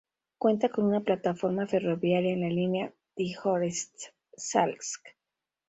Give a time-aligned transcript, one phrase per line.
[0.39, 5.13] Cuenta con una plataforma ferroviaria en la línea Tijoretsk-Salsk.